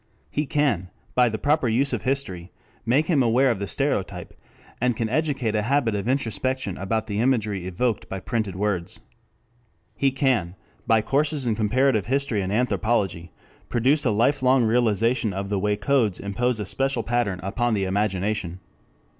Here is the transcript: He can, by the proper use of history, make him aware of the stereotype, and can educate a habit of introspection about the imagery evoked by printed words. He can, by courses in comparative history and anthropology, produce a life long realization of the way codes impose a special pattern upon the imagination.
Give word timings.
He 0.31 0.47
can, 0.47 0.89
by 1.13 1.29
the 1.29 1.37
proper 1.37 1.67
use 1.67 1.93
of 1.93 2.01
history, 2.01 2.51
make 2.87 3.05
him 3.05 3.21
aware 3.21 3.51
of 3.51 3.59
the 3.59 3.67
stereotype, 3.67 4.33
and 4.81 4.95
can 4.97 5.07
educate 5.07 5.53
a 5.53 5.61
habit 5.61 5.93
of 5.93 6.07
introspection 6.07 6.75
about 6.79 7.05
the 7.05 7.19
imagery 7.19 7.67
evoked 7.67 8.09
by 8.09 8.19
printed 8.19 8.55
words. 8.55 8.99
He 9.95 10.09
can, 10.09 10.55
by 10.87 11.03
courses 11.03 11.45
in 11.45 11.53
comparative 11.53 12.07
history 12.07 12.41
and 12.41 12.51
anthropology, 12.51 13.31
produce 13.69 14.03
a 14.03 14.09
life 14.09 14.41
long 14.41 14.63
realization 14.63 15.33
of 15.33 15.49
the 15.49 15.59
way 15.59 15.75
codes 15.77 16.19
impose 16.19 16.59
a 16.59 16.65
special 16.65 17.03
pattern 17.03 17.39
upon 17.43 17.75
the 17.75 17.83
imagination. 17.83 18.59